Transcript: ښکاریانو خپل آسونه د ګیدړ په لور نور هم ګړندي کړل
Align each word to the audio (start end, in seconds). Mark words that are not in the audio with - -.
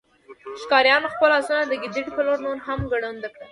ښکاریانو 0.61 1.13
خپل 1.13 1.29
آسونه 1.39 1.63
د 1.65 1.73
ګیدړ 1.81 2.05
په 2.15 2.21
لور 2.25 2.37
نور 2.45 2.57
هم 2.65 2.79
ګړندي 2.91 3.29
کړل 3.33 3.49